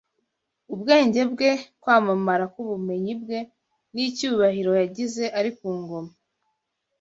[0.73, 1.51] Ubwenge bwe,
[1.81, 3.39] kwamamara k’ubumenyi bwe
[3.93, 6.13] n’icyubahiro yagize ari ku ngoma